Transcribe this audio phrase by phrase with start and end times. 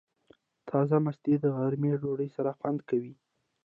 [0.69, 3.13] تازه مستې د غرمې ډوډۍ سره خوند کوي.